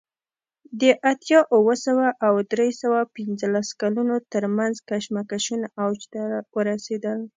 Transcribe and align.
د 0.79 0.83
اتیا 1.11 1.39
اوه 1.55 1.73
سوه 1.85 2.07
او 2.27 2.33
درې 2.51 2.69
سوه 2.81 2.99
پنځلس 3.15 3.67
کلونو 3.81 4.15
ترمنځ 4.33 4.75
کشمکشونه 4.89 5.65
اوج 5.83 5.99
ته 6.13 6.21
ورسېدل 6.55 7.17